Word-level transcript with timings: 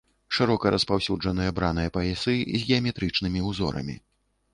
Шырока 0.35 0.69
распаўсюджаныя 0.75 1.51
браныя 1.59 1.91
паясы 1.97 2.33
з 2.37 2.63
геаметрычнымі 2.71 3.45
ўзорамі. 3.51 3.95